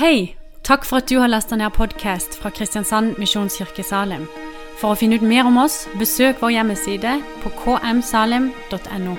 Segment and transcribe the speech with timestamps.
[0.00, 0.34] Hei!
[0.64, 4.22] Takk for at du har lasta ned podkast fra Kristiansand Misjonskirke Salim.
[4.80, 7.10] For å finne ut mer om oss, besøk vår hjemmeside
[7.42, 9.16] på kmsalim.no.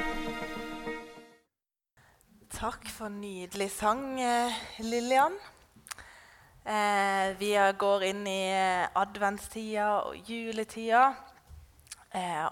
[2.55, 5.35] Takk for nydelig sang, eh, Lillian.
[6.65, 7.51] Eh, vi
[7.83, 11.03] går inn i eh, adventstida og juletida.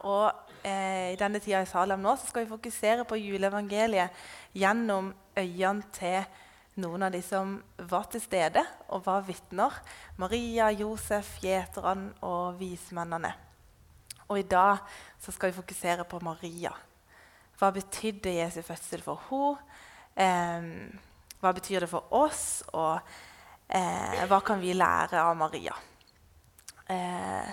[0.05, 0.30] Og
[0.70, 4.21] i denne tida i Salem nå skal vi fokusere på juleevangeliet
[4.54, 6.21] gjennom øynene til
[6.80, 7.57] noen av de som
[7.89, 9.75] var til stede og var vitner.
[10.22, 13.31] Maria, Josef, gjeterne og vismennene.
[14.30, 14.81] Og i dag
[15.20, 16.73] skal vi fokusere på Maria.
[17.59, 19.77] Hva betydde Jesu fødsel for henne?
[20.20, 20.66] Eh,
[21.40, 22.62] hva betyr det for oss?
[22.76, 22.99] Og
[23.71, 25.76] eh, hva kan vi lære av Maria?
[26.90, 27.52] Eh,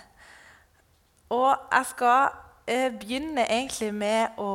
[1.37, 2.35] og jeg skal
[2.67, 4.51] eh, begynne egentlig med å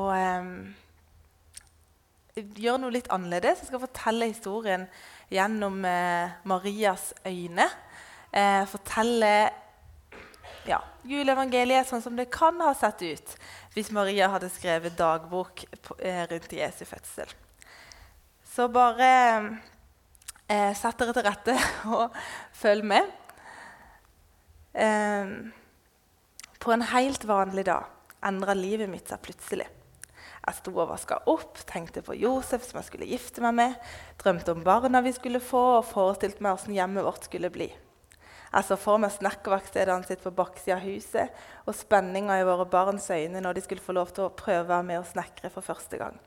[2.42, 3.62] gjøre noe litt annerledes.
[3.62, 4.86] Jeg skal fortelle historien
[5.32, 7.68] gjennom eh, Marias øyne.
[8.32, 9.32] Eh, fortelle
[10.70, 13.36] ja, juleevangeliet sånn som det kan ha sett ut
[13.74, 17.32] hvis Maria hadde skrevet dagbok på, eh, rundt Jesu fødsel.
[18.52, 19.10] Så bare
[20.48, 21.58] eh, sett dere til rette
[21.96, 22.18] og
[22.62, 23.12] følg med.
[24.74, 25.36] Eh,
[26.62, 27.88] på en helt vanlig dag
[28.28, 29.68] endra livet mitt seg plutselig.
[30.52, 33.76] Jeg sto og vaska opp, tenkte på Josef som jeg skulle gifte meg med,
[34.20, 37.70] drømte om barna vi skulle få, og forestilte meg hvordan hjemmet vårt skulle bli.
[38.52, 41.32] Jeg så for meg snekkerverkstedene sitt på baksida av huset
[41.64, 45.00] og spenninga i våre barns øyne når de skulle få lov til å prøve med
[45.00, 46.18] å snekre for første gang.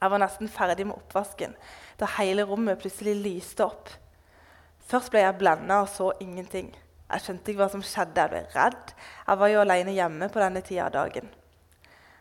[0.00, 1.52] Jeg var nesten ferdig med oppvasken
[2.00, 3.92] da hele rommet plutselig lyste opp.
[4.88, 6.72] Først ble jeg blenda og så ingenting.
[7.10, 8.24] Jeg skjønte ikke hva som skjedde.
[8.24, 8.96] Jeg ble redd.
[9.26, 11.28] Jeg var jo alene hjemme på denne tida av dagen.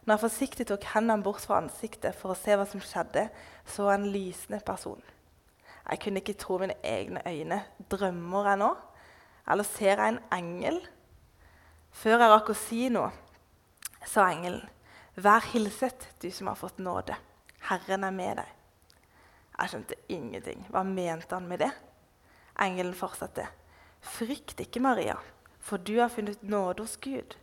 [0.09, 3.27] Når jeg forsiktig tok hendene bort fra ansiktet for å se hva som skjedde,
[3.69, 5.03] så jeg en lysende person.
[5.85, 7.59] Jeg kunne ikke tro mine egne øyne.
[7.93, 8.69] Drømmer jeg nå?
[9.53, 10.79] Eller ser jeg en engel?
[11.93, 13.11] Før jeg rakk å si noe,
[14.01, 14.65] sa engelen,
[15.13, 17.13] 'Vær hilset, du som har fått nåde.
[17.69, 18.55] Herren er med deg.'
[19.59, 20.65] Jeg skjønte ingenting.
[20.71, 21.71] Hva mente han med det?
[22.57, 23.45] Engelen fortsatte.
[24.01, 25.17] 'Frykt ikke, Maria,
[25.59, 27.37] for du har funnet nåde hos Gud.'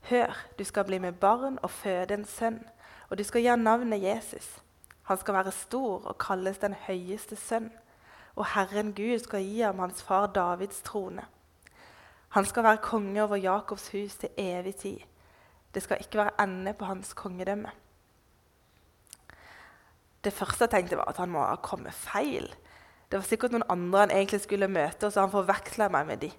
[0.00, 2.60] Hør, du skal bli med barn og føde en sønn,
[3.10, 4.62] og du skal gi navnet Jesus.
[5.02, 7.70] Han skal være stor og kalles den høyeste sønn,
[8.36, 11.24] og Herren Gud skal gi ham hans far Davids trone.
[12.28, 14.98] Han skal være konge over Jakobs hus til evig tid.
[15.74, 17.70] Det skal ikke være ende på hans kongedømme.
[20.24, 22.54] Det første jeg tenkte, var at han må ha kommet feil.
[23.10, 26.24] Det var sikkert noen andre han egentlig skulle møte, og så han forveksla meg med
[26.26, 26.30] de.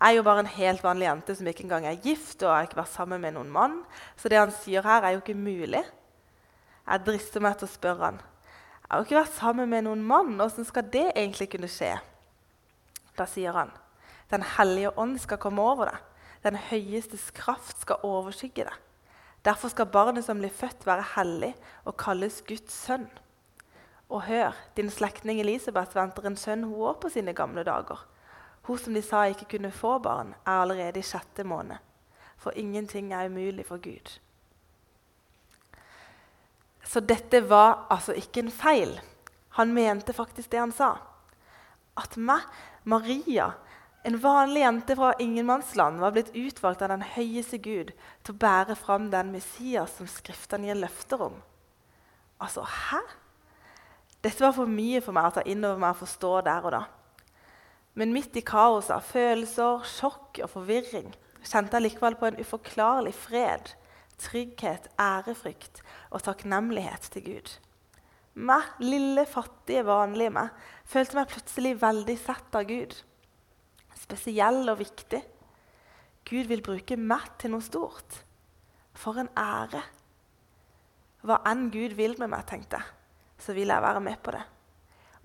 [0.00, 2.64] Jeg er jo bare en helt vanlig jente som ikke engang er gift og har
[2.64, 3.74] ikke vært sammen med noen mann.
[4.16, 5.82] Så det han sier her, er jo ikke mulig.
[6.86, 8.20] Jeg drister meg til å spørre han.
[8.80, 10.30] Jeg har jo ikke vært sammen med noen mann.
[10.38, 11.92] Hvordan skal det egentlig kunne skje?
[13.18, 13.74] Da sier han,
[14.30, 15.98] Den hellige ånd skal komme over deg.
[16.46, 18.76] Den høyestes kraft skal overskygge deg.
[19.44, 21.50] Derfor skal barnet som blir født, være hellig
[21.84, 23.08] og kalles Guds sønn.
[24.08, 28.00] Og hør, din slektning Elisabeth venter en sønn hun òg på sine gamle dager.
[28.70, 31.80] Hun som de sa ikke kunne få barn, er allerede i sjette måned.
[32.38, 34.12] For ingenting er umulig for Gud.
[36.86, 38.92] Så dette var altså ikke en feil.
[39.58, 40.92] Han mente faktisk det han sa.
[41.98, 42.46] At meg,
[42.84, 43.48] Maria,
[44.06, 47.90] en vanlig jente fra ingenmannsland, var blitt utvalgt av den høyeste Gud
[48.22, 51.42] til å bære fram den Messias som Skriftene gir løfter om.
[52.38, 53.02] Altså, hæ?
[54.22, 56.78] Dette var for mye for meg å ta inn over meg og forstå der og
[56.78, 56.84] da.
[57.98, 63.14] Men midt i kaoset av følelser, sjokk og forvirring kjente jeg likevel på en uforklarlig
[63.16, 63.72] fred,
[64.20, 65.80] trygghet, ærefrykt
[66.12, 67.52] og takknemlighet til Gud.
[68.40, 70.52] Meg, lille, fattige, vanlige meg,
[70.86, 72.94] følte meg plutselig veldig sett av Gud.
[73.98, 75.20] Spesiell og viktig.
[76.30, 78.20] Gud vil bruke meg til noe stort.
[78.94, 79.82] For en ære.
[81.26, 82.96] Hva enn Gud vil med meg, tenkte jeg,
[83.40, 84.44] så vil jeg være med på det.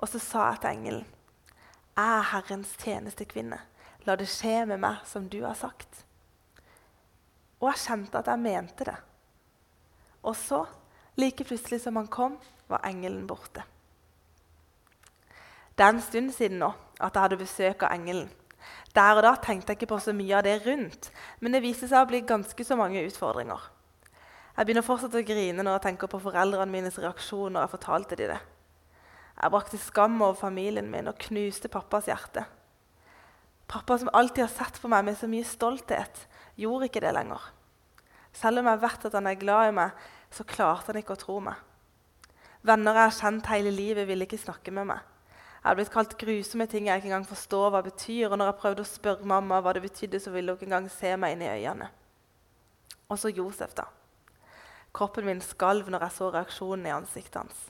[0.02, 1.15] Og så sa jeg til engelen
[1.95, 3.59] er Herrens tjenestekvinne.
[4.05, 6.03] La det skje med meg som du har sagt.
[7.61, 8.97] Og jeg kjente at jeg mente det.
[10.25, 10.66] Og så,
[11.17, 12.35] like plutselig som han kom,
[12.67, 13.64] var engelen borte.
[15.75, 18.29] Det er en stund siden nå at jeg hadde besøk av engelen.
[18.96, 21.09] Der og da tenkte jeg ikke på så mye av det rundt,
[21.43, 23.59] men det viste seg å bli ganske så mange utfordringer.
[24.55, 27.66] Jeg begynner fortsatt å grine når jeg tenker på foreldrene mines reaksjoner.
[27.66, 28.40] jeg fortalte dem det.
[29.35, 32.46] Jeg brakte skam over familien min og knuste pappas hjerte.
[33.67, 37.41] Pappa, som alltid har sett på meg med så mye stolthet, gjorde ikke det lenger.
[38.35, 41.20] Selv om jeg vet at han er glad i meg, så klarte han ikke å
[41.20, 41.58] tro meg.
[42.66, 45.03] Venner jeg har kjent hele livet, ville ikke snakke med meg.
[45.66, 48.29] Jeg hadde blitt kalt grusomme ting jeg ikke engang forstår hva det betyr.
[48.29, 50.90] Og når jeg prøvde å spørre mamma hva det betydde, så ville hun ikke engang
[50.93, 51.87] se meg inn i øynene.
[53.09, 53.87] Og så Josef, da.
[54.93, 57.64] Kroppen min skalv når jeg så reaksjonen i ansiktet hans.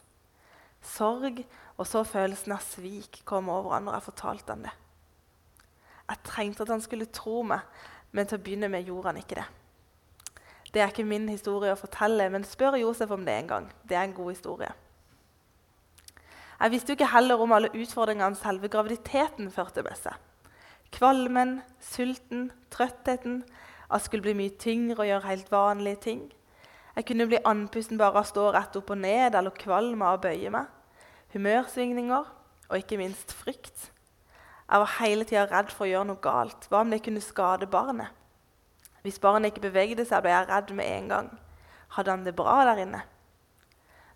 [0.85, 1.41] Sorg
[1.75, 4.73] og så følelsen av svik kom over han når jeg fortalte ham det.
[6.05, 7.65] Jeg trengte at han skulle tro meg,
[8.13, 9.45] men til å begynne med gjorde han ikke det.
[10.75, 13.67] Det er ikke min historie å fortelle, men spør Josef om det en gang.
[13.87, 14.71] Det er en god historie.
[16.59, 20.15] Jeg visste jo ikke heller om alle utfordringene selve graviditeten førte med seg.
[20.95, 23.41] Kvalmen, sulten, trøttheten,
[23.89, 26.21] at det skulle bli mye tyngre og gjøre helt vanlige ting.
[26.95, 30.17] Jeg kunne bli andpusten bare av å stå rett opp og ned eller kvalm av
[30.17, 30.74] å bøye meg.
[31.35, 32.29] Humørsvingninger
[32.69, 33.89] og ikke minst frykt.
[34.65, 36.69] Jeg var hele tida redd for å gjøre noe galt.
[36.71, 38.07] Hva om det kunne skade barnet?
[39.03, 41.27] Hvis barnet ikke bevegde seg, ble jeg redd med en gang.
[41.97, 43.01] Hadde han det bra der inne?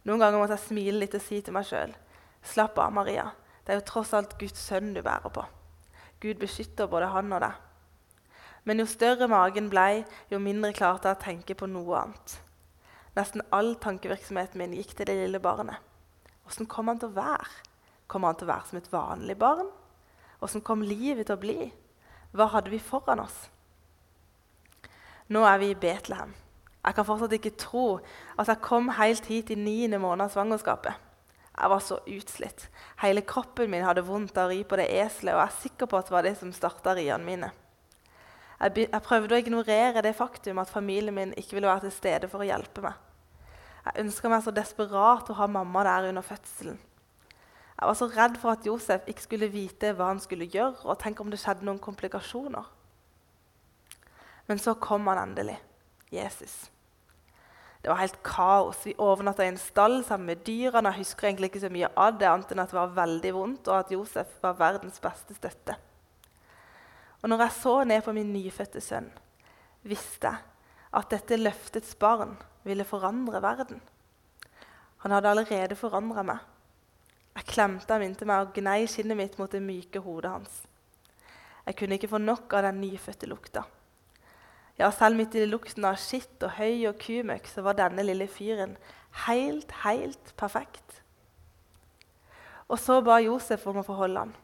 [0.08, 1.92] Noen ganger måtte jeg smile litt og si til meg sjøl
[2.40, 3.28] Slapp av, Maria.
[3.68, 5.44] Det er jo tross alt Guds sønn du bærer på.
[6.24, 7.60] Gud beskytter både han og deg.
[8.64, 12.40] Men jo større magen ble, jo mindre klarte jeg å tenke på noe annet.
[13.20, 15.89] Nesten all tankevirksomheten min gikk til det lille barnet.
[16.50, 17.50] Åssen kom han til å være?
[18.10, 19.70] Kom han til å være som et vanlig barn?
[20.42, 21.70] Åssen kom livet til å bli?
[22.34, 23.48] Hva hadde vi foran oss?
[25.30, 26.34] Nå er vi i Betlehem.
[26.80, 27.86] Jeg kan fortsatt ikke tro
[28.40, 31.06] at jeg kom helt hit i niende måned av svangerskapet.
[31.60, 32.70] Jeg var så utslitt.
[33.02, 35.90] Hele kroppen min hadde vondt av å ri på det eselet, og jeg er sikker
[35.92, 37.52] på at det var det som starta riene mine.
[38.60, 42.44] Jeg, prøvde å ignorere det faktum at familien min ikke ville være til stede for
[42.44, 43.09] å hjelpe meg.
[43.90, 46.78] Jeg ønska meg så desperat å ha mamma der under fødselen.
[47.80, 51.00] Jeg var så redd for at Josef ikke skulle vite hva han skulle gjøre, og
[51.02, 52.68] tenke om det skjedde noen komplikasjoner.
[54.52, 55.56] Men så kom han endelig,
[56.14, 56.68] Jesus.
[57.82, 58.84] Det var helt kaos.
[58.86, 60.92] Vi overnatta i en stall sammen med dyrene.
[60.92, 63.72] Jeg husker egentlig ikke så mye av det, annet enn at det var veldig vondt,
[63.72, 65.80] og at Josef var verdens beste støtte.
[67.24, 69.10] Og når jeg så ned på min nyfødte sønn,
[69.88, 70.46] visste jeg
[71.00, 73.82] at dette løftets barn ville forandre verden.
[75.04, 76.40] Han hadde allerede forandra meg.
[77.38, 80.56] Jeg klemte ham inntil meg og gnei skinnet mitt mot det myke hodet hans.
[81.66, 83.64] Jeg kunne ikke få nok av den nyfødte lukta.
[84.80, 88.28] Ja, selv midt i lukten av skitt og høy og kumøkk så var denne lille
[88.32, 88.78] fyren
[89.26, 91.02] helt, helt perfekt.
[92.70, 94.36] Og så ba Josef om å få holde han.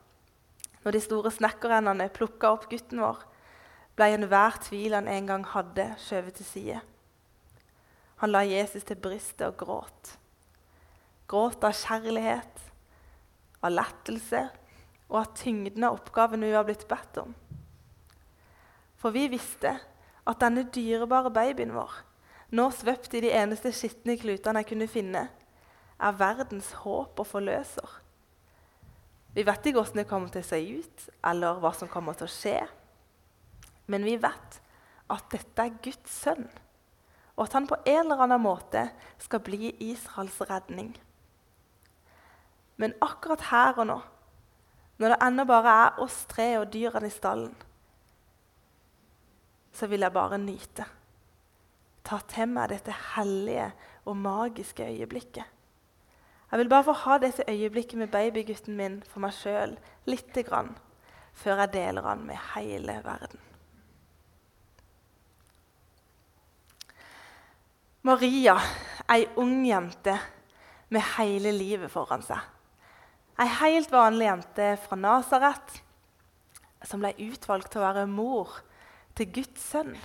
[0.84, 3.24] Når de store snekkerendene plukka opp gutten vår,
[3.96, 6.82] ble enhver tvil han en gang hadde, skjøvet til side.
[8.22, 10.16] Han la Jesus til brystet og gråt.
[11.28, 12.62] Gråt av kjærlighet,
[13.66, 14.46] av lettelse
[15.10, 17.34] og av tyngden av oppgaven vi var blitt bedt om.
[19.02, 19.76] For vi visste
[20.26, 21.92] at denne dyrebare babyen vår,
[22.56, 25.28] nå svøpt i de eneste skitne klutene jeg kunne finne,
[25.96, 28.02] er verdens håp og forløser.
[29.36, 32.30] Vi vet ikke hvordan det kommer til å se ut, eller hva som kommer til
[32.30, 32.60] å skje.
[33.92, 34.60] Men vi vet
[35.12, 36.48] at dette er Guds sønn,
[37.36, 38.88] og at han på en eller annen måte
[39.20, 40.94] skal bli Israels redning.
[42.78, 43.98] Men akkurat her og nå,
[44.98, 47.56] når det ennå bare er oss tre og dyrene i stallen,
[49.76, 50.86] så vil jeg bare nyte.
[52.06, 53.72] Ta til meg dette hellige
[54.06, 55.44] og magiske øyeblikket.
[56.52, 59.76] Jeg vil bare få ha dette øyeblikket med babygutten min for meg sjøl
[60.08, 60.72] lite grann,
[61.34, 63.42] før jeg deler han med hele verden.
[68.06, 68.54] Maria,
[69.10, 70.14] ei ung jente
[70.94, 72.38] med hele livet foran seg.
[73.42, 75.72] Ei helt vanlig jente fra Nasaret
[76.86, 78.52] som ble utvalgt til å være mor
[79.18, 79.96] til Guds sønn.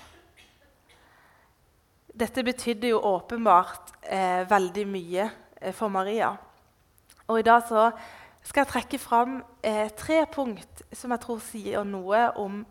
[2.22, 5.26] Dette betydde jo åpenbart eh, veldig mye
[5.60, 6.30] eh, for Maria.
[7.28, 12.22] Og I dag skal jeg trekke fram eh, tre punkt som jeg tror sier noe
[12.40, 12.62] om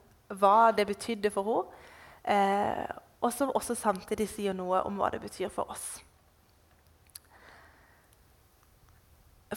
[0.41, 1.85] hva det betydde for henne,
[2.25, 5.99] eh, og som også samtidig sier noe om hva det betyr for oss.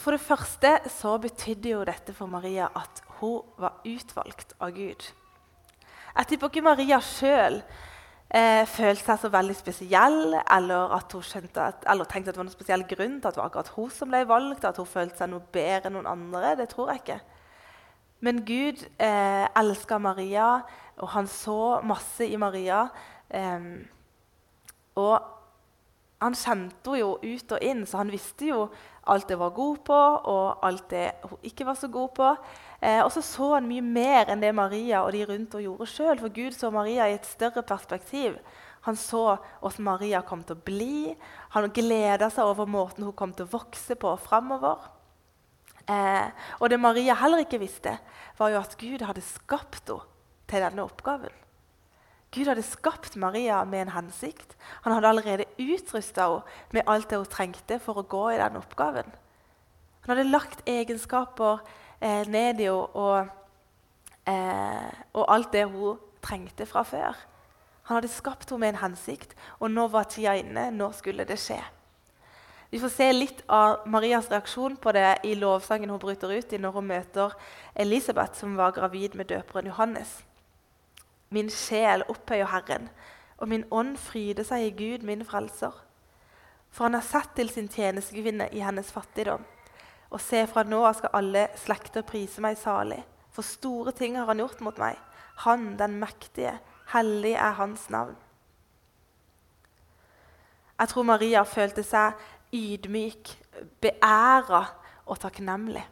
[0.01, 5.05] For det første så betydde jo dette for Maria at hun var utvalgt av Gud.
[6.13, 7.61] Jeg tipper ikke Maria sjøl
[8.33, 12.57] eh, følte seg så veldig spesiell eller, at at, eller tenkte at det var noen
[12.57, 14.65] spesiell grunn til at det var akkurat hun som ble valgt.
[14.65, 16.57] at hun følte seg noe bedre enn noen andre.
[16.57, 17.21] Det tror jeg ikke.
[18.21, 20.63] Men Gud eh, elska Maria,
[20.97, 22.87] og han så masse i Maria.
[23.33, 23.69] Eh,
[25.01, 25.15] og
[26.23, 28.67] han kjente henne jo ut og inn, så han visste jo
[29.11, 29.99] alt det var god på,
[30.31, 32.29] og alt det hun ikke var så god på.
[32.79, 35.91] Eh, og så så han mye mer enn det Maria og de rundt henne gjorde
[35.91, 36.21] sjøl.
[36.23, 38.39] For Gud så Maria i et større perspektiv.
[38.87, 41.13] Han så hvordan Maria kom til å bli.
[41.55, 44.91] Han gleda seg over måten hun kom til å vokse på framover.
[45.91, 47.97] Eh, og det Maria heller ikke visste,
[48.39, 50.07] var jo at Gud hadde skapt henne
[50.51, 51.42] til denne oppgaven.
[52.33, 54.57] Gud hadde skapt Maria med en hensikt.
[54.87, 58.57] Han hadde allerede utrusta henne med alt det hun trengte for å gå i den
[58.57, 59.11] oppgaven.
[60.07, 61.61] Han hadde lagt egenskaper
[62.01, 63.29] eh, ned i henne og,
[64.25, 67.21] eh, og alt det hun trengte fra før.
[67.91, 70.71] Han hadde skapt henne med en hensikt, og nå var tida inne.
[70.73, 71.61] Nå skulle det skje.
[72.73, 76.61] Vi får se litt av Marias reaksjon på det i lovsangen hun bryter ut i
[76.63, 77.35] når hun møter
[77.77, 80.23] Elisabeth, som var gravid med døperen Johannes.
[81.33, 82.91] Min sjel opphøyer Herren,
[83.41, 85.73] og min ånd fryder seg i Gud, min frelser.
[86.73, 89.45] For han har sett til sin tjenestekvinne i hennes fattigdom.
[90.13, 93.01] Og se, fra nå av skal alle slekter prise meg salig.
[93.33, 95.01] For store ting har han gjort mot meg.
[95.47, 96.59] Han, den mektige,
[96.93, 98.17] hellig er hans navn.
[100.79, 102.21] Jeg tror Maria følte seg
[102.53, 103.31] ydmyk,
[103.81, 104.65] beæra
[105.07, 105.85] og takknemlig.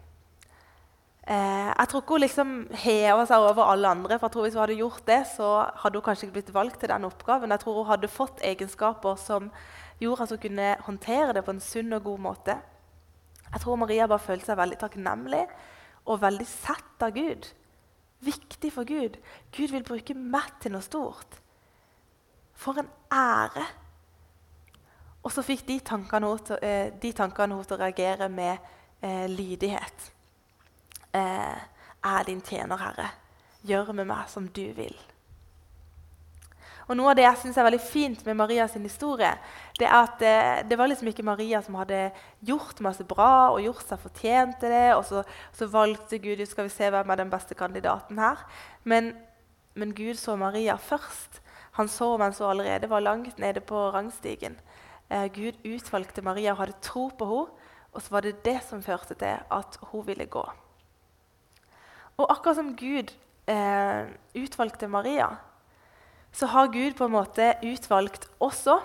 [1.30, 2.48] Eh, jeg tror ikke hun liksom
[2.82, 4.18] heva seg over alle andre.
[4.18, 6.80] for jeg tror Hvis hun hadde gjort det, så hadde hun kanskje ikke blitt valgt
[6.80, 7.50] til den oppgaven.
[7.50, 9.50] Jeg tror hun hadde fått egenskaper som
[10.00, 12.58] gjorde at hun kunne håndtere det på en sunn og god måte.
[13.52, 15.46] Jeg tror Maria bare følte seg veldig takknemlig
[16.06, 17.46] og veldig sett av Gud.
[18.20, 19.16] Viktig for Gud.
[19.52, 21.38] Gud vil bruke meg til noe stort.
[22.54, 23.66] For en ære!
[25.22, 28.58] Og så fikk de tankene henne til, eh, de tankene hun til å reagere med
[29.02, 30.10] eh, lydighet.
[31.14, 31.62] Eh,
[32.04, 33.10] er din tjener, Herre.
[33.66, 34.96] Gjør med meg som du vil.
[36.90, 39.30] Og Noe av det jeg synes er veldig fint med Marias historie,
[39.78, 42.08] det er at det, det, var liksom ikke Maria som hadde
[42.42, 45.22] gjort masse bra og gjort seg fortjent til det, og så,
[45.54, 48.42] så, valgte Gud skal vi se hvem er den beste kandidaten her.
[48.82, 49.12] Men,
[49.78, 51.38] men Gud så Maria først.
[51.78, 54.58] Han så mens hun allerede var langt nede på rangstigen.
[55.10, 58.82] Eh, Gud utvalgte Maria og hadde tro på henne, og så var det det som
[58.82, 60.42] førte til at hun ville gå.
[62.20, 63.12] Og akkurat som Gud
[63.48, 65.30] eh, utvalgte Maria,
[66.32, 68.76] så har Gud på en måte utvalgt også.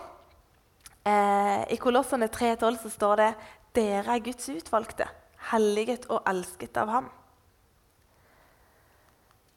[1.06, 3.30] Eh, I Kolossene 3,12 så står det
[3.76, 5.10] dere er Guds utvalgte,
[5.52, 7.12] helliget og elsket av ham.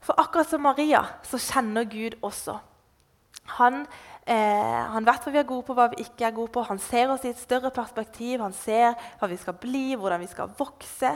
[0.03, 2.57] For akkurat som Maria så kjenner Gud også.
[3.59, 3.85] Han,
[4.27, 6.67] eh, han, vet hva vi er gode på, hva vi ikke er gode på.
[6.67, 8.43] Han ser oss i et større perspektiv.
[8.43, 11.15] Han ser hva vi skal bli, hvordan vi skal vokse.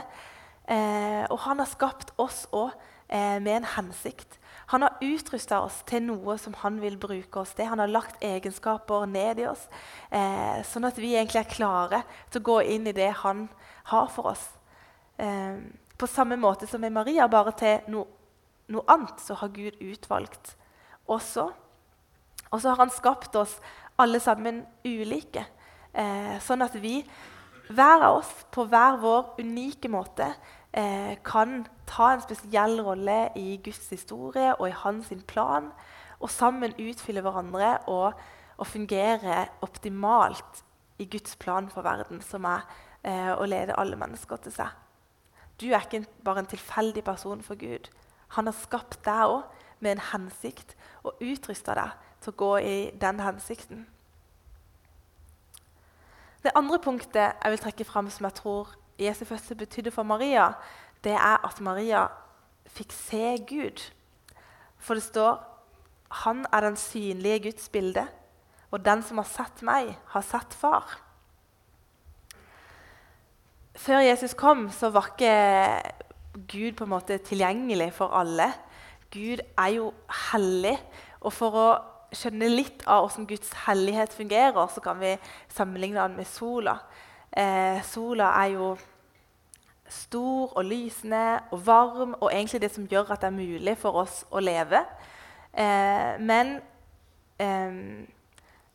[0.72, 2.72] Eh, og han har skapt oss òg
[3.12, 4.38] eh, med en hensikt.
[4.72, 7.68] Han har utrusta oss til noe som han vil bruke oss til.
[7.68, 9.66] Han har lagt egenskaper ned i oss,
[10.08, 13.48] eh, sånn at vi egentlig er klare til å gå inn i det han
[13.90, 14.46] har for oss.
[15.20, 15.60] Eh,
[15.98, 18.06] på samme måte som med Maria, bare til no,
[18.72, 20.54] noe annet, så har Gud utvalgt
[21.04, 21.50] også.
[22.48, 23.58] Og så har han skapt oss
[24.00, 25.44] alle sammen ulike,
[25.92, 27.02] eh, sånn at vi,
[27.68, 30.32] hver av oss, på hver vår unike måte
[30.72, 35.70] eh, kan ta en spesiell rolle i Guds historie og i hans plan.
[36.20, 38.12] Og sammen utfylle hverandre og,
[38.56, 40.64] og, fungere optimalt
[40.98, 42.62] i Guds plan for verden, som er
[43.02, 44.70] eh, å lede alle mennesker til seg.
[45.60, 47.90] Du er ikke bare en tilfeldig person for Gud.
[48.36, 49.42] Han har skapt deg òg
[49.82, 53.86] med en hensikt og utrusta deg til å gå i den hensikten.
[56.42, 58.70] Det andre punktet jeg vil trekke fram som jeg tror
[59.02, 60.52] Jesu fødsel betydde for Maria,
[61.04, 62.06] det er at Maria
[62.70, 63.82] fikk se Gud.
[64.78, 65.40] For det står
[66.22, 68.04] han er den synlige Guds bilde,
[68.70, 70.98] og den som har sett meg, har sett far.
[73.72, 75.32] Før Jesus kom, så var ikke
[76.48, 78.50] Gud på en måte tilgjengelig for alle.
[79.12, 79.88] Gud er jo
[80.32, 80.76] hellig.
[81.20, 81.66] Og for å
[82.12, 85.14] skjønne litt av hvordan Guds hellighet fungerer, så kan vi
[85.52, 86.76] sammenligne den med sola.
[87.32, 88.72] Eh, sola er jo
[89.92, 94.02] stor og lysende og varm og egentlig det som gjør at det er mulig for
[94.02, 94.80] oss å leve.
[95.52, 96.56] Eh, men
[97.38, 97.76] eh,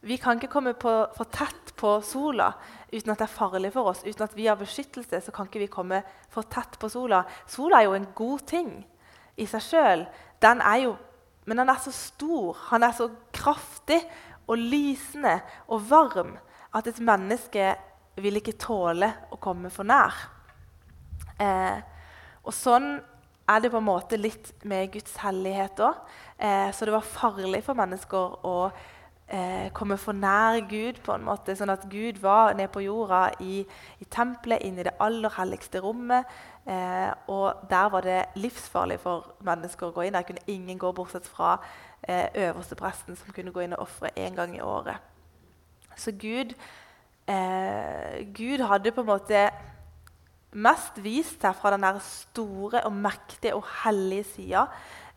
[0.08, 2.52] vi kan ikke komme på, for tett på sola
[2.92, 4.04] uten at det er farlig for oss.
[4.06, 7.24] Uten at vi har beskyttelse, så kan ikke vi komme for tett på sola.
[7.50, 8.72] Sola er jo en god ting
[9.38, 10.06] i seg sjøl.
[11.48, 14.00] Men den er så stor, han er så kraftig
[14.48, 16.36] og lysende og varm
[16.76, 17.74] at et menneske
[18.22, 20.16] vil ikke tåle å komme for nær.
[21.40, 21.80] Eh,
[22.44, 22.98] og sånn
[23.48, 26.00] er det på en måte litt med Guds hellighet òg.
[26.38, 28.56] Eh, så det var farlig for mennesker å
[29.28, 31.02] eh, komme for nær Gud.
[31.04, 33.66] på en måte, Sånn at Gud var nede på jorda i,
[34.00, 36.26] i tempelet, inne i det aller helligste rommet.
[36.68, 40.18] Eh, og der var det livsfarlig for mennesker å gå inn.
[40.18, 41.58] Der kunne ingen gå bortsett fra
[42.04, 45.00] eh, øverste presten, som kunne gå inn og ofre én gang i året.
[45.96, 46.54] Så Gud,
[47.28, 49.50] eh, Gud hadde på en måte
[50.58, 54.66] mest vist seg fra den der store og mektige og hellige sida.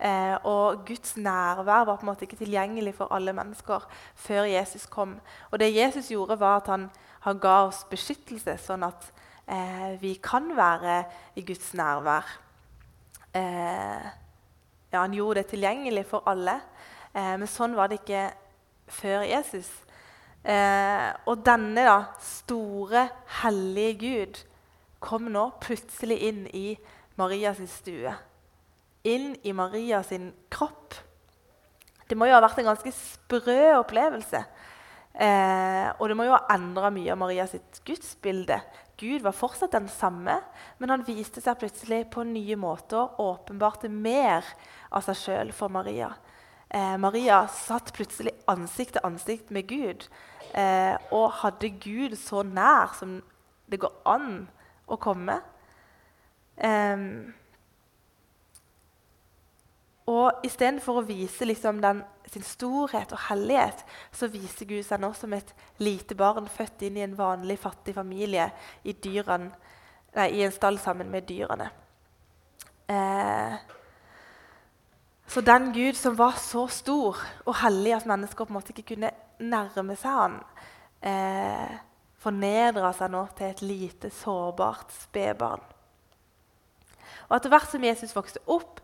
[0.00, 3.84] Eh, og Guds nærvær var på en måte ikke tilgjengelig for alle mennesker
[4.16, 5.18] før Jesus kom.
[5.50, 6.88] Og det Jesus gjorde, var at han,
[7.26, 9.10] han ga oss beskyttelse, sånn at
[9.46, 11.02] eh, vi kan være
[11.36, 12.28] i Guds nærvær.
[13.36, 14.08] Eh,
[14.90, 16.56] ja, han gjorde det tilgjengelig for alle,
[17.12, 18.24] eh, men sånn var det ikke
[18.90, 19.68] før Jesus.
[20.40, 23.04] Eh, og denne da, store,
[23.42, 24.40] hellige Gud
[25.00, 26.74] kom nå plutselig inn i
[27.20, 28.12] Marias stue.
[29.08, 30.12] Inn i Marias
[30.52, 30.94] kropp.
[32.08, 34.42] Det må jo ha vært en ganske sprø opplevelse.
[35.10, 38.60] Eh, og det må jo ha endra mye av Marias gudsbilde.
[39.00, 40.36] Gud var fortsatt den samme,
[40.78, 44.44] men han viste seg plutselig på nye måter åpenbarte mer
[44.92, 46.12] av seg sjøl for Maria.
[46.68, 50.04] Eh, Maria satt plutselig ansikt til ansikt med Gud
[50.54, 53.16] eh, og hadde Gud så nær som
[53.70, 54.44] det går an
[54.90, 55.38] å komme.
[56.56, 57.04] Eh,
[60.10, 65.12] og istedenfor å vise liksom den, sin storhet og hellighet, så viser Gud seg nå
[65.18, 68.48] som et lite barn født inn i en vanlig, fattig familie
[68.82, 69.52] i, dyrene,
[70.16, 71.68] nei, i en stall sammen med dyrene.
[72.90, 73.54] Eh,
[75.30, 78.96] så den Gud som var så stor og hellig at mennesker på en måte ikke
[78.96, 80.40] kunne nærme seg han,
[81.06, 81.78] eh,
[82.20, 85.62] fornedra seg nå til et lite, sårbart spedbarn.
[87.30, 88.80] Og Etter hvert som Jesus vokste opp,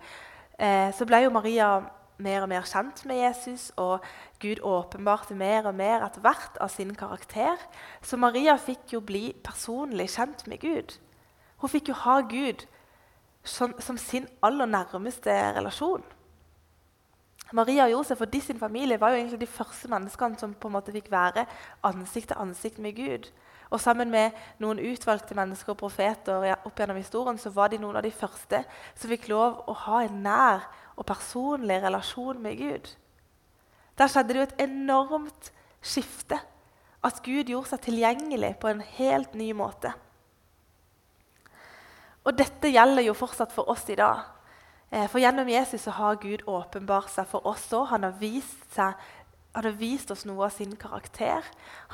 [0.58, 1.70] eh, så ble jo Maria
[2.18, 4.04] mer og mer kjent med Jesus, og
[4.40, 7.60] Gud åpenbarte mer og mer etter hvert av sin karakter.
[8.02, 10.96] Så Maria fikk jo bli personlig kjent med Gud.
[11.60, 12.66] Hun fikk jo ha Gud
[13.44, 16.04] som, som sin aller nærmeste relasjon.
[17.52, 20.68] Maria og Josef og de sin familie var jo egentlig de første menneskene som på
[20.68, 21.46] en måte fikk være
[21.86, 23.28] ansikt til ansikt med Gud.
[23.70, 27.98] Og Sammen med noen utvalgte mennesker og profeter opp gjennom historien, så var de noen
[27.98, 28.62] av de første
[28.94, 32.92] som fikk lov å ha en nær og personlig relasjon med Gud.
[33.98, 35.50] Der skjedde det jo et enormt
[35.82, 36.38] skifte.
[37.04, 39.92] At Gud gjorde seg tilgjengelig på en helt ny måte.
[42.26, 44.24] Og dette gjelder jo fortsatt for oss i dag.
[44.90, 47.88] Eh, for gjennom Jesus så har Gud åpenbart seg for oss òg.
[47.90, 51.44] Han, han, har vist oss noe av sin karakter.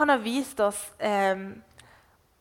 [0.00, 1.48] Han har vist oss eh,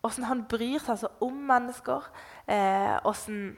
[0.02, 2.08] hvordan han bryr seg så om mennesker.
[2.52, 3.52] Eh, hvordan,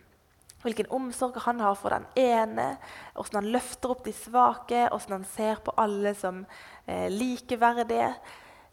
[0.64, 2.76] hvilken omsorg han har for den ene.
[3.16, 4.86] Hvordan han løfter opp de svake.
[4.90, 6.44] Hvordan han ser på alle som
[6.86, 8.12] eh, likeverdige.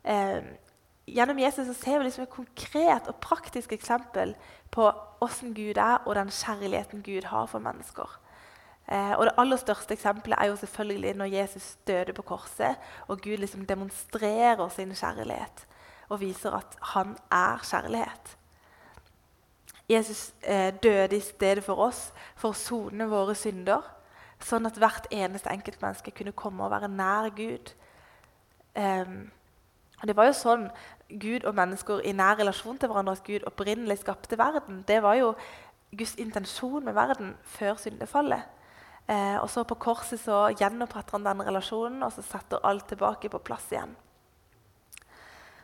[0.04, 0.42] Eh,
[1.14, 4.34] gjennom Jesus så ser vi liksom et konkret og praktisk eksempel
[4.70, 4.88] på
[5.20, 8.20] åssen Gud er, og den kjærligheten Gud har for mennesker.
[8.88, 12.76] Eh, og Det aller største eksempelet er jo selvfølgelig når Jesus døde på korset,
[13.08, 15.66] og Gud liksom demonstrerer sin kjærlighet
[16.08, 18.36] og viser at han er kjærlighet.
[19.88, 23.82] Jesus eh, døde i stedet for oss for å sone våre synder,
[24.40, 27.74] sånn at hvert eneste enkeltmenneske kunne komme og være nær Gud.
[30.00, 30.70] Og det var jo sånn
[31.20, 34.84] Gud og mennesker i nær relasjon til hverandre at Gud opprinnelig skapte verden.
[34.88, 35.34] Det var jo
[35.96, 38.42] Guds intensjon med verden før syndefallet.
[39.08, 43.28] Eh, og så På korset så gjenoppretter han den relasjonen og så setter alt tilbake
[43.28, 43.96] på plass igjen.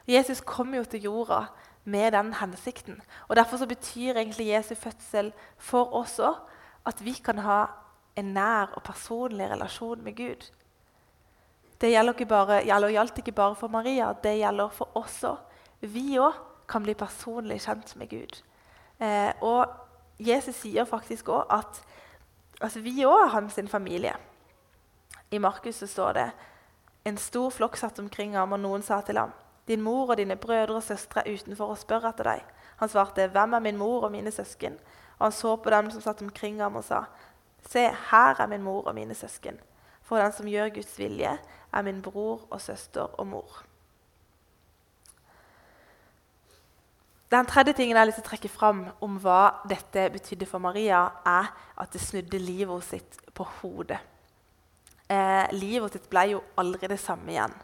[0.06, 1.46] Jesus kom jo til jorda
[1.84, 3.00] med den hensikten.
[3.28, 6.34] og Derfor så betyr egentlig Jesu fødsel for oss òg
[6.86, 7.66] at vi kan ha
[8.16, 10.50] en nær og personlig relasjon med Gud.
[11.80, 15.42] Det gjelder ikke bare, gjelder, gjaldt ikke bare for Maria, det gjelder for oss òg.
[15.80, 18.38] Vi òg kan bli personlig kjent med Gud.
[18.98, 19.66] Eh, og
[20.18, 21.82] Jesus sier faktisk òg at
[22.60, 24.16] altså, vi òg er hans familie.
[25.30, 26.30] I Markus står det
[27.04, 29.34] en stor flokk satt omkring ham, og noen sa til ham
[29.68, 32.42] din mor og dine brødre og søstre er utenfor og spør etter deg.
[32.76, 34.78] Han svarte, 'Hvem er min mor og mine søsken?'
[35.18, 37.04] Og han så på dem som satt omkring ham, og sa,
[37.68, 39.60] 'Se, her er min mor og mine søsken.'
[40.02, 41.38] For den som gjør Guds vilje,
[41.72, 43.62] er min bror og søster og mor.
[47.30, 50.62] Den tredje tingen jeg har lyst til å trekke fram om hva dette betydde for
[50.62, 53.98] Maria, er at det snudde livet sitt på hodet.
[55.10, 57.54] Eh, livet sitt ble jo aldri det samme igjen.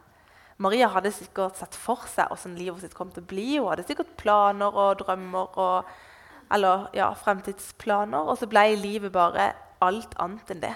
[0.63, 3.47] Maria hadde sikkert sett for seg hvordan livet sitt kom til å bli.
[3.57, 5.93] Hun hadde sikkert planer og drømmer og
[6.53, 8.29] eller, ja, fremtidsplaner.
[8.29, 10.75] Og så ble livet bare alt annet enn det.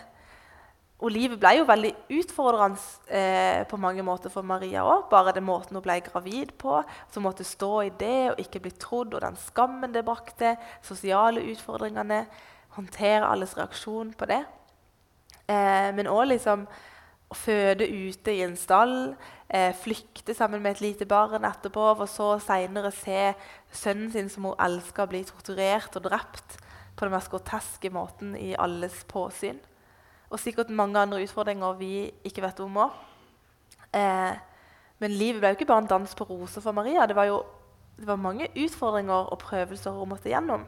[0.97, 2.81] Og livet ble jo veldig utfordrende
[3.13, 5.11] eh, på mange måter for Maria òg.
[5.11, 6.79] Bare den måten hun ble gravid på,
[7.13, 10.55] som måtte stå i det og ikke bli trodd, og den skammen det brakte,
[10.87, 12.25] sosiale utfordringene,
[12.79, 14.41] håndtere alles reaksjon på det.
[15.53, 16.65] Eh, men òg liksom
[17.27, 19.17] å føde ute i en stall,
[19.53, 23.35] eh, flykte sammen med et lite barn etterpå, og så seinere se
[23.69, 26.57] sønnen sin som hun elska, bli torturert og drept
[26.97, 29.61] på den mest groteske måten i alles påsyn.
[30.31, 32.97] Og sikkert mange andre utfordringer vi ikke vet om òg.
[33.95, 34.39] Eh,
[34.99, 37.07] men livet ble jo ikke bare en dans på roser for Maria.
[37.07, 37.43] Det var jo
[37.97, 40.67] det var mange utfordringer og prøvelser hun måtte gjennom.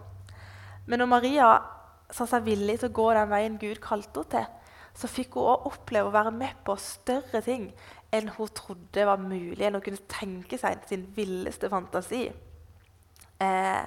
[0.87, 1.49] Men når Maria
[2.11, 4.55] sa seg villig til å gå den veien Gud kalte henne til,
[4.99, 7.68] så fikk hun også oppleve å være med på større ting
[8.14, 12.25] enn hun trodde var mulig, enn hun kunne tenke seg sin villeste fantasi.
[13.38, 13.85] Eh,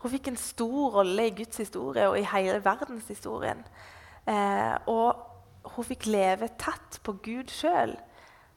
[0.00, 3.60] hun fikk en stor rolle i Guds historie og i hele verdenshistorien.
[4.28, 7.94] Eh, og hun fikk leve tett på Gud sjøl,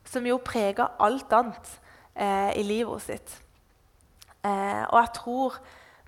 [0.07, 1.69] som jo prega alt annet
[2.15, 3.37] eh, i livet sitt.
[4.43, 5.59] Eh, og jeg tror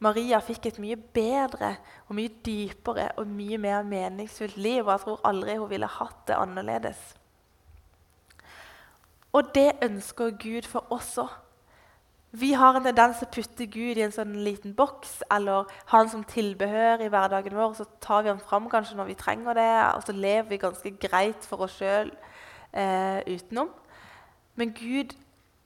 [0.03, 1.75] Maria fikk et mye bedre
[2.09, 4.81] og mye dypere og mye mer meningsfullt liv.
[4.83, 7.03] Og jeg tror aldri hun ville hatt det annerledes.
[9.33, 11.31] Og det ønsker Gud for oss òg.
[12.33, 15.99] Vi har en tendens til å putte Gud i en sånn liten boks eller ha
[15.99, 17.75] han som tilbehør i hverdagen vår.
[17.77, 20.93] Så tar vi han fram kanskje når vi trenger det, og så lever vi ganske
[20.97, 22.09] greit for oss sjøl
[22.73, 23.69] eh, utenom.
[24.57, 25.13] Men Gud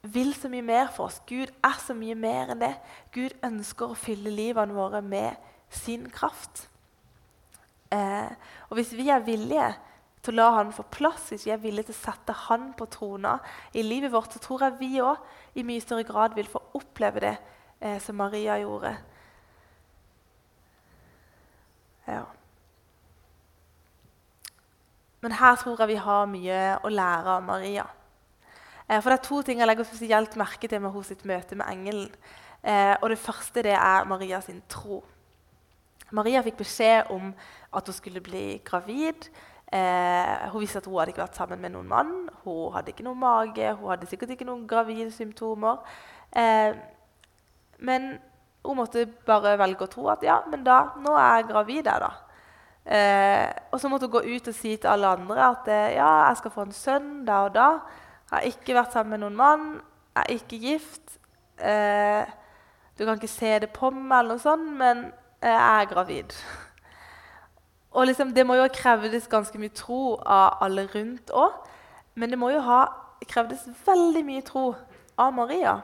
[0.04, 1.22] vil så mye mer for oss.
[1.28, 2.74] Gud er så mye mer enn det.
[3.16, 5.40] Gud ønsker å fylle livene våre med
[5.72, 6.66] sin kraft.
[7.96, 8.28] Eh,
[8.68, 9.72] og hvis vi er villige
[10.28, 12.88] til å la han få plass, hvis vi er villige til å sette han på
[12.92, 13.38] trona
[13.74, 17.24] i livet vårt, så tror jeg vi òg i mye større grad vil få oppleve
[17.24, 17.36] det
[17.80, 18.94] eh, som Maria gjorde.
[22.08, 22.24] Ja.
[25.24, 27.88] Men her tror jeg vi har mye å lære av Maria.
[28.88, 31.58] Eh, for det er to ting jeg legger spesielt merke til med hos sitt møte
[31.60, 32.10] med engelen.
[32.64, 35.04] Eh, og Det første det er Maria sin tro.
[36.12, 37.34] Maria fikk beskjed om
[37.76, 39.28] at hun skulle bli gravid.
[39.74, 42.14] Eh, hun visste at hun hadde ikke vært sammen med noen mann.
[42.46, 45.82] Hun hadde ikke noen mage, hun hadde sikkert ikke noen gravide symptomer.
[46.32, 46.78] Eh,
[47.80, 48.14] men
[48.64, 51.90] hun måtte bare velge å tro at ja, men da, nå er jeg gravid.
[51.92, 52.12] Jeg, da.
[52.88, 56.12] Eh, og så måtte hun gå ut og si til alle andre at eh, ja,
[56.30, 57.70] jeg skal få en sønn da og da.
[58.28, 59.66] Jeg har ikke vært sammen med noen mann.
[60.16, 61.18] Jeg er ikke gift.
[61.60, 62.36] Eh,
[62.98, 65.10] du kan ikke se det på meg, eller noe sånt, men
[65.44, 66.34] jeg er gravid.
[67.98, 71.56] Og liksom, Det må jo ha krevdes ganske mye tro av alle rundt òg.
[72.14, 72.84] Men det må jo ha
[73.26, 74.68] krevdes veldig mye tro
[75.18, 75.80] av Maria.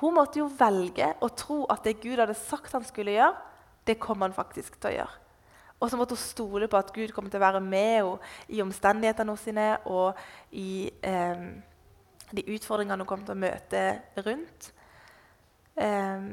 [0.00, 3.36] Hun måtte jo velge å tro at det Gud hadde sagt han skulle gjøre,
[3.86, 5.22] det kom han faktisk til å gjøre.
[5.80, 8.62] Og så måtte hun stole på at Gud kom til å være med henne i
[8.64, 10.18] omstendighetene sine og
[10.56, 11.46] i eh,
[12.32, 13.84] de utfordringene hun kom til å møte
[14.26, 14.70] rundt.
[15.76, 16.28] Eh,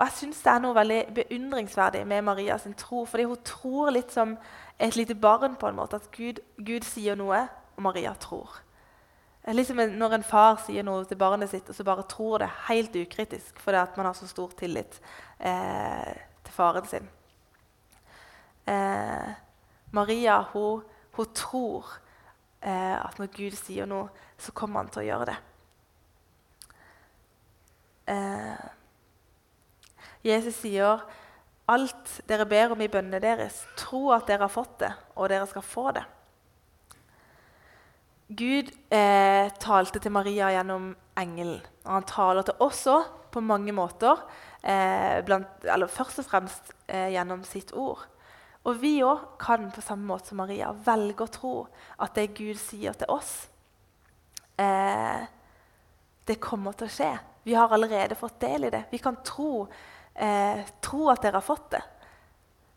[0.00, 3.04] og Jeg syns det er noe veldig beundringsverdig med Maria sin tro.
[3.04, 4.38] fordi hun tror litt som
[4.78, 7.42] et lite barn på en måte, at Gud, Gud sier noe,
[7.76, 8.48] og Maria tror.
[9.44, 12.96] Liksom når en far sier noe til barnet sitt, og så bare tror det helt
[12.96, 15.00] ukritisk fordi at man har så stor tillit
[15.38, 17.08] eh, til faren sin
[18.66, 19.30] eh,
[19.90, 20.82] Maria hun,
[21.12, 21.86] hun tror
[22.62, 24.08] eh, at når Gud sier noe,
[24.38, 25.38] så kommer han til å gjøre det.
[28.14, 28.68] Eh,
[30.26, 31.02] Jesus sier
[31.70, 35.46] alt dere ber om i bønnene deres, tro at dere har fått det, og dere
[35.48, 36.04] skal få det.
[38.30, 41.58] Gud eh, talte til Maria gjennom engelen.
[41.82, 44.22] Og han taler til oss òg på mange måter.
[44.62, 48.04] Eh, blant, først og fremst eh, gjennom sitt ord.
[48.68, 51.54] Og vi òg kan på samme måte som Maria velge å tro
[51.98, 53.48] at det Gud sier til oss,
[54.60, 55.24] eh,
[56.28, 57.12] det kommer til å skje.
[57.48, 58.84] Vi har allerede fått del i det.
[58.92, 59.64] Vi kan tro,
[60.14, 61.82] eh, tro at dere har fått det.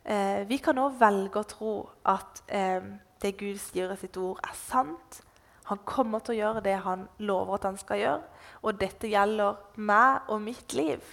[0.03, 1.73] Eh, vi kan òg velge å tro
[2.11, 2.83] at eh,
[3.23, 5.21] det Gud sier i sitt ord, er sant.
[5.69, 8.47] Han kommer til å gjøre det han lover at han skal gjøre.
[8.67, 11.03] Og dette gjelder meg og mitt liv.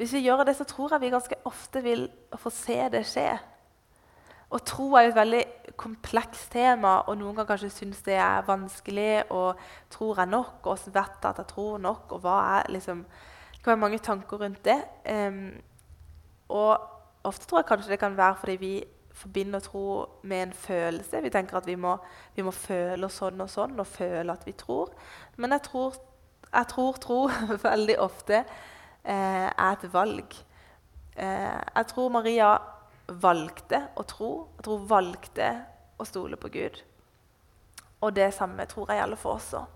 [0.00, 2.06] Hvis vi gjør det, så tror jeg vi ganske ofte vil
[2.40, 3.28] få se det skje.
[4.52, 5.42] Og tro er et veldig
[5.80, 9.30] komplekst tema, og noen kan kanskje synes det er vanskelig.
[9.30, 9.60] og
[9.92, 10.66] Tror jeg nok?
[10.66, 12.16] Og vet jeg at jeg tror nok?
[12.16, 13.04] Og hva er liksom
[13.62, 14.80] Det kan være mange tanker rundt det.
[15.06, 15.52] Um,
[16.48, 16.80] og
[17.24, 18.72] ofte tror jeg kanskje det kan være fordi vi
[19.12, 19.84] forbinder tro
[20.22, 21.22] med en følelse.
[21.22, 21.96] Vi tenker at vi må,
[22.34, 24.90] vi må føle sånn og sånn og føle at vi tror.
[25.36, 25.96] Men jeg tror,
[26.48, 27.18] jeg tror tro
[27.68, 28.44] veldig ofte
[29.02, 30.34] Eh, er et valg.
[31.16, 32.52] Eh, jeg tror Maria
[33.08, 34.30] valgte å tro.
[34.56, 35.48] Jeg tror valgte
[35.98, 36.78] å stole på Gud.
[38.02, 39.66] Og det samme tror jeg gjelder for oss òg.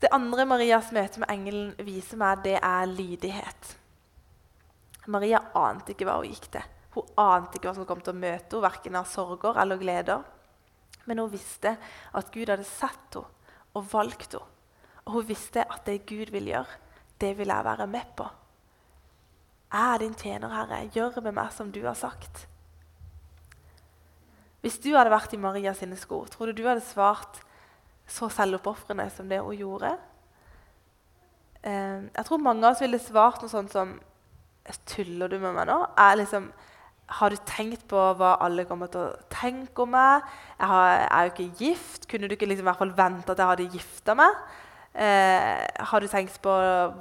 [0.00, 3.76] Det andre Marias møte med engelen viser meg, det er lydighet.
[5.12, 6.72] Maria ante ikke hva hun gikk til.
[6.96, 10.24] Hun ante ikke hva som kom til å møte henne, verken av sorger eller gleder.
[11.06, 11.76] Men hun visste
[12.12, 13.32] at Gud hadde sett henne
[13.76, 14.52] og valgt henne.
[15.06, 16.80] Og hun visste at det Gud vil gjøre,
[17.22, 18.26] det vil jeg være med på.
[19.70, 20.84] Jeg er din tjener, Herre.
[20.94, 22.46] Gjør med meg som du har sagt.
[24.64, 27.38] Hvis du hadde vært i Maria sine sko, tror du du hadde svart
[28.06, 29.96] så selvoppofrende som det hun gjorde?
[31.66, 33.96] Eh, jeg tror mange av oss ville svart noe sånt som
[34.86, 35.76] Tuller du med meg nå?
[36.18, 36.48] Liksom,
[37.18, 40.24] har du tenkt på hva alle kommer til å tenke om meg?
[40.56, 42.08] Jeg, har, er jo ikke gift.
[42.10, 44.40] Kunne du ikke liksom i hvert fall vente at jeg hadde gifta meg?
[44.96, 46.52] Eh, har du tenkt på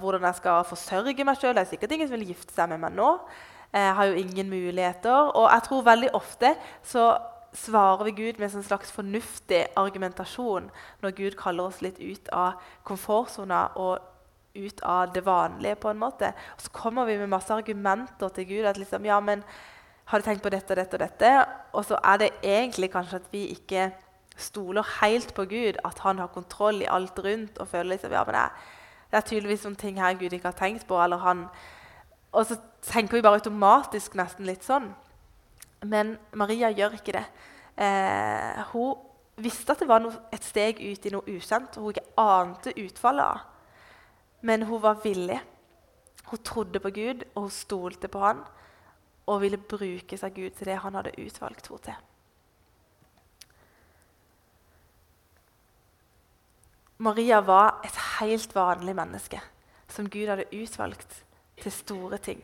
[0.01, 1.55] hvordan jeg skal forsørge meg sjøl?
[1.57, 3.09] Det er sikkert ingen som vil gifte seg med meg nå.
[3.73, 5.31] Jeg har jo ingen muligheter.
[5.33, 6.53] Og jeg tror veldig ofte
[6.85, 7.07] så
[7.55, 10.69] svarer vi Gud med en slags fornuftig argumentasjon
[11.01, 13.99] når Gud kaller oss litt ut av komfortsona og
[14.55, 15.75] ut av det vanlige.
[15.75, 16.33] på en måte.
[16.55, 18.65] Og så kommer vi med masse argumenter til Gud.
[18.65, 19.43] at liksom, ja, men
[20.05, 21.45] har du tenkt på dette og dette og dette?
[21.73, 23.91] Og så er det egentlig kanskje at vi ikke
[24.37, 27.57] stoler helt på Gud, at han har kontroll i alt rundt.
[27.57, 30.87] og føler liksom, ja, men det, er tydeligvis noen ting her Gud ikke har tenkt
[30.87, 31.03] på.
[31.03, 31.47] eller han...
[32.31, 34.93] Og så tenker vi bare automatisk nesten litt sånn.
[35.85, 37.25] Men Maria gjør ikke det.
[37.77, 38.95] Eh, hun
[39.43, 42.75] visste at det var noe, et steg ut i noe usant, og hun ikke ante
[42.85, 43.43] utfallet av.
[44.45, 45.39] Men hun var villig.
[46.25, 48.43] Hun trodde på Gud, og hun stolte på han,
[49.25, 52.03] og ville bruke seg Gud til det han hadde utvalgt henne til.
[57.05, 59.41] Maria var et helt vanlig menneske
[59.91, 61.25] som Gud hadde utvalgt
[61.61, 62.43] til store ting.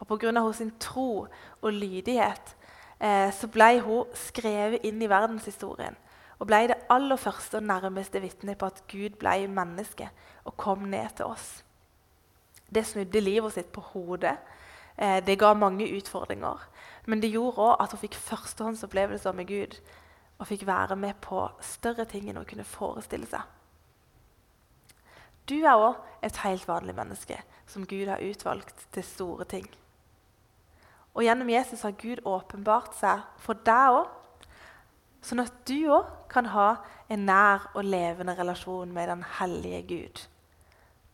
[0.00, 0.52] Og Pga.
[0.52, 1.26] sin tro
[1.62, 2.56] og lydighet
[3.02, 5.96] så ble hun skrevet inn i verdenshistorien
[6.42, 10.08] og ble det aller første og nærmeste vitnet på at Gud ble menneske
[10.44, 11.62] og kom ned til oss.
[12.74, 14.36] Det snudde livet sitt på hodet.
[14.96, 16.58] Eh, det ga mange utfordringer.
[17.06, 19.78] Men det gjorde òg at hun fikk førstehåndsopplevelser med Gud
[20.38, 23.46] og fikk være med på større ting enn hun kunne forestille seg.
[25.46, 29.70] Du er òg et helt vanlig menneske som Gud har utvalgt til store ting.
[31.14, 34.10] Og Gjennom Jesus har Gud åpenbart seg for deg òg
[35.22, 36.68] Sånn at du òg kan ha
[37.12, 40.22] en nær og levende relasjon med den hellige Gud.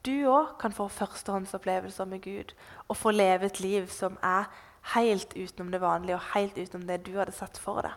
[0.07, 2.55] Du òg kan få førstehåndsopplevelser med Gud
[2.89, 4.49] og få leve et liv som er
[4.95, 7.93] helt utenom det vanlige og helt utenom det du hadde sett for deg.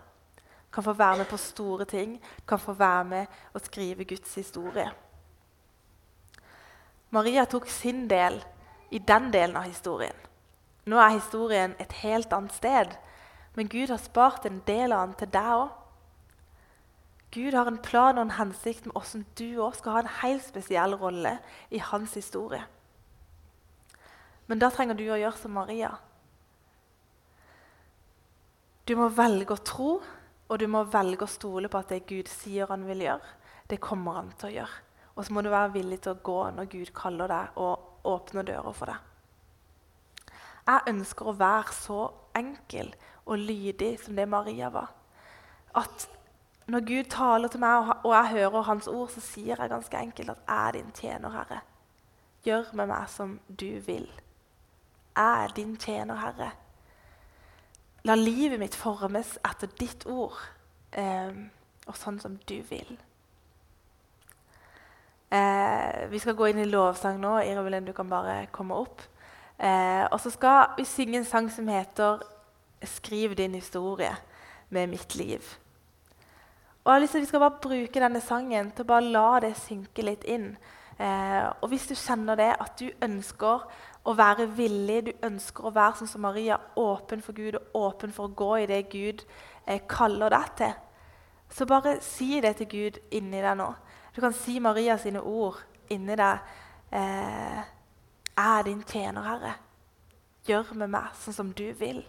[0.72, 4.90] Kan få være med på store ting, kan få være med og skrive Guds historie.
[7.12, 8.40] Maria tok sin del
[8.92, 10.16] i den delen av historien.
[10.86, 12.96] Nå er historien et helt annet sted,
[13.56, 15.70] men Gud har spart en del av den til deg òg.
[17.32, 20.44] Gud har en plan og en hensikt med hvordan du òg skal ha en helt
[20.44, 21.38] spesiell rolle
[21.72, 22.64] i hans historie.
[24.48, 25.94] Men da trenger du å gjøre som Maria.
[28.84, 29.92] Du må velge å tro,
[30.52, 33.38] og du må velge å stole på at det Gud sier han vil gjøre,
[33.72, 34.82] det kommer han til å gjøre.
[35.16, 38.48] Og så må du være villig til å gå når Gud kaller deg og åpner
[38.50, 39.11] døra for deg.
[40.72, 42.00] Jeg ønsker å være så
[42.38, 42.94] enkel
[43.26, 44.94] og lydig som det Maria var.
[45.76, 46.08] At
[46.72, 50.30] når Gud taler til meg, og jeg hører Hans ord, så sier jeg ganske enkelt
[50.30, 51.62] at 'jeg er din tjener, Herre'.
[52.44, 54.10] Gjør med meg som du vil.
[55.16, 56.52] Jeg er din tjener, Herre.
[58.04, 60.38] La livet mitt formes etter ditt ord,
[60.94, 61.34] eh,
[61.88, 62.98] og sånn som du vil.
[65.32, 67.38] Eh, vi skal gå inn i lovsang nå.
[67.40, 69.02] Irvelin, du kan bare komme opp.
[69.62, 72.20] Eh, og så skal vi synge en sang som heter
[72.84, 74.16] 'Skriv din historie
[74.70, 75.58] med mitt liv'.
[76.84, 79.02] Og jeg har lyst til at Vi skal bare bruke denne sangen til å bare
[79.02, 80.58] la det synke litt inn.
[81.00, 83.68] Eh, og Hvis du kjenner det, at du ønsker
[84.06, 88.12] å være villig, du ønsker å være sånn som Maria, åpen for Gud og åpen
[88.12, 89.24] for å gå i det Gud
[89.68, 90.74] eh, kaller deg til,
[91.50, 93.74] så bare si det til Gud inni deg nå.
[94.16, 96.40] Du kan si Maria sine ord inni deg.
[96.92, 97.62] Eh,
[98.42, 99.54] jeg er din tjener, Herre.
[100.48, 102.02] Gjør med meg sånn som du vil.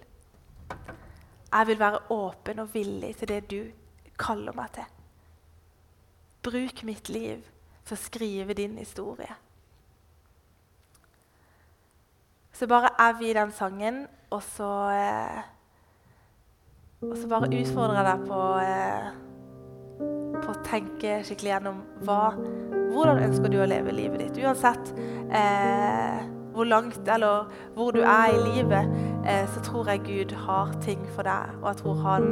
[1.53, 3.61] Jeg vil være åpen og villig til det du
[4.21, 4.87] kaller meg til.
[6.42, 7.42] Bruk mitt liv
[7.85, 9.35] til å skrive din historie.
[12.53, 15.42] Så bare er vi i den sangen, og så eh,
[17.03, 19.07] Og så bare utfordrer jeg deg på, eh,
[20.37, 22.21] på å tenke skikkelig gjennom hva,
[22.92, 24.38] hvordan ønsker du å leve livet ditt.
[24.44, 24.92] Uansett
[25.33, 28.88] eh, hvor langt eller hvor du er i livet,
[29.26, 31.57] eh, så tror jeg Gud har ting for deg.
[31.62, 32.28] Og jeg tror han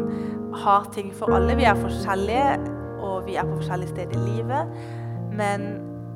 [0.64, 1.57] har ting for alle.
[1.57, 2.59] Vi er forskjellige,
[3.01, 4.77] og vi er på forskjellige steder i livet.
[5.33, 5.66] Men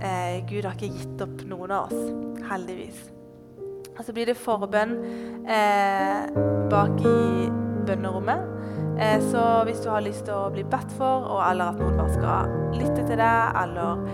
[0.04, 2.14] eh, Gud har ikke gitt opp noen av oss,
[2.50, 3.10] heldigvis.
[3.94, 4.96] Og så blir det forbønn
[5.46, 6.34] eh,
[6.70, 7.48] bak i
[7.86, 8.53] bønnerommet.
[8.98, 12.14] Eh, så hvis du har lyst til å bli bedt for, eller at noen bare
[12.14, 14.04] skal lytte til deg, eller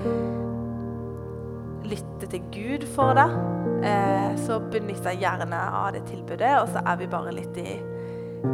[1.90, 3.35] lytte til Gud for deg,
[3.85, 6.55] eh, så benytt deg gjerne av det tilbudet.
[6.62, 7.77] Og så er vi bare litt i,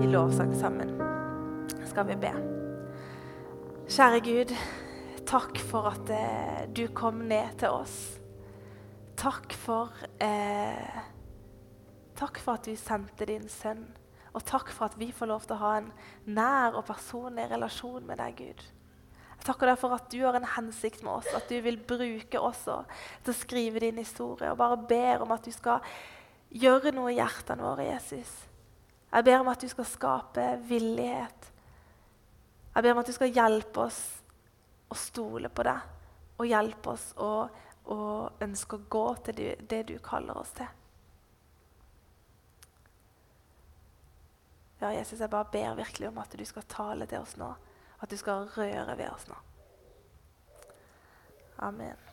[0.03, 0.97] i lovsang sammen.
[1.87, 2.33] Skal vi be.
[3.87, 4.55] Kjære Gud,
[5.31, 7.97] takk for at eh, du kom ned til oss.
[9.17, 11.05] Takk for eh,
[12.17, 13.85] Takk for at du sendte din sønn.
[14.37, 15.92] Og takk for at vi får lov til å ha en
[16.37, 18.64] nær og personlig relasjon med deg, Gud.
[19.37, 22.40] Jeg takker deg for at du har en hensikt med oss, at du vil bruke
[22.40, 24.51] oss til å skrive din historie.
[24.53, 25.85] Og bare ber om at du skal
[26.53, 28.33] gjøre noe i hjertene våre, Jesus.
[29.12, 31.51] Jeg ber om at du skal skape villighet.
[32.75, 34.01] Jeg ber om at du skal hjelpe oss
[34.92, 35.94] å stole på deg,
[36.37, 37.31] og hjelpe oss å,
[37.88, 38.01] å
[38.44, 40.68] ønske å gå til det du kaller oss til.
[44.81, 47.55] Ja, Jesus, jeg bare ber virkelig om at du skal tale til oss nå.
[48.03, 49.39] At du skal røre ved oss nå.
[51.65, 52.06] Amen.